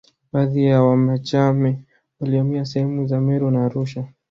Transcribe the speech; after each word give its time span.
Baadhi 0.33 0.65
ya 0.65 0.83
Wamachame 0.83 1.83
walihamia 2.19 2.65
sehemu 2.65 3.07
za 3.07 3.21
Meru 3.21 3.51
na 3.51 3.65
Arusha 3.65 4.07